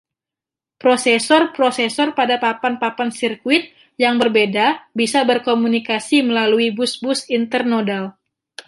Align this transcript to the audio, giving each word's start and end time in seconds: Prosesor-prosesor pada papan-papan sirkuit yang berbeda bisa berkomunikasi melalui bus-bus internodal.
Prosesor-prosesor 0.81 2.09
pada 2.19 2.37
papan-papan 2.45 3.09
sirkuit 3.19 3.63
yang 4.03 4.15
berbeda 4.21 4.67
bisa 5.01 5.19
berkomunikasi 5.29 6.17
melalui 6.27 6.67
bus-bus 6.77 7.19
internodal. 7.39 8.03